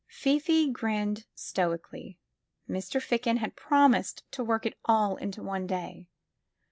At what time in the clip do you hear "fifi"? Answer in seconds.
0.23-0.67